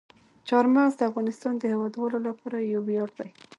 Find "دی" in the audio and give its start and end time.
3.19-3.29